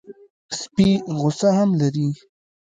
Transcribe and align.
سپي 0.59 0.89
غصه 1.19 1.49
هم 1.57 1.69
لري. 1.81 2.09